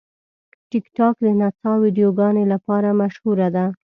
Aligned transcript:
ټیکټاک 0.69 1.15
د 1.25 1.27
نڅا 1.39 1.71
ویډیوګانو 1.81 2.43
لپاره 2.53 2.89
مشهوره 3.01 3.47
ده. 3.55 3.65